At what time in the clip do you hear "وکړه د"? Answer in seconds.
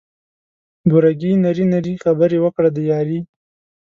2.41-2.77